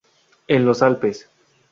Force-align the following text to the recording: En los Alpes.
En 0.47 0.65
los 0.65 0.81
Alpes. 0.81 1.29